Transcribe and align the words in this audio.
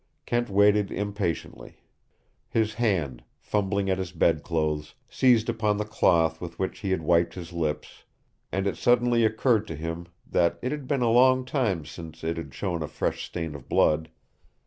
Kent 0.25 0.49
waited 0.49 0.89
impatiently. 0.91 1.75
His 2.49 2.73
hand, 2.73 3.23
fumbling 3.37 3.87
at 3.87 3.99
his 3.99 4.11
bedclothes, 4.11 4.95
seized 5.07 5.47
upon 5.47 5.77
the 5.77 5.85
cloth 5.85 6.41
with 6.41 6.57
which 6.57 6.79
he 6.79 6.89
had 6.89 7.03
wiped 7.03 7.35
his 7.35 7.53
lips, 7.53 8.03
and 8.51 8.65
it 8.65 8.77
suddenly 8.77 9.23
occurred 9.23 9.67
to 9.67 9.75
him 9.75 10.07
that 10.25 10.57
it 10.63 10.71
had 10.71 10.87
been 10.87 11.03
a 11.03 11.11
long 11.11 11.45
time 11.45 11.85
since 11.85 12.23
it 12.23 12.37
had 12.37 12.51
shown 12.51 12.81
a 12.81 12.87
fresh 12.87 13.23
stain 13.23 13.53
of 13.53 13.69
blood. 13.69 14.09